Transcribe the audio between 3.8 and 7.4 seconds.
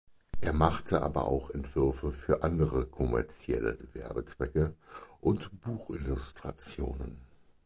Werbezwecke und Buchillustrationen.